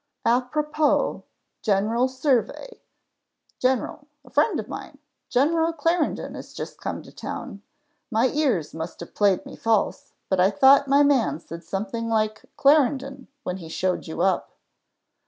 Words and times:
"A 0.25 0.41
propos 0.41 1.21
general 1.61 2.07
survey 2.07 2.81
General 3.59 4.07
a 4.25 4.31
friend 4.31 4.59
of 4.59 4.67
mine, 4.67 4.97
General 5.29 5.73
Clarendon 5.73 6.35
is 6.35 6.55
just 6.55 6.81
come 6.81 7.03
to 7.03 7.11
town. 7.11 7.61
My 8.09 8.29
ears 8.29 8.73
must 8.73 8.99
have 9.01 9.13
played 9.13 9.45
me 9.45 9.55
false, 9.55 10.13
but 10.27 10.39
I 10.39 10.49
thought 10.49 10.87
my 10.87 11.03
man 11.03 11.39
said 11.39 11.63
something 11.63 12.09
like 12.09 12.41
Clarendon 12.57 13.27
when 13.43 13.57
he 13.57 13.69
showed 13.69 14.07
you 14.07 14.21
up." 14.23 14.53